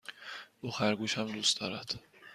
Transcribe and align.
او 0.61 0.71
خرگوش 0.71 1.17
هم 1.17 1.31
دوست 1.31 1.59
دارد. 1.59 1.93